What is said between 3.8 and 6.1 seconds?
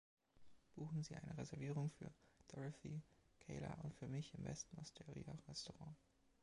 und für mich im besten Osteria-Restaurant.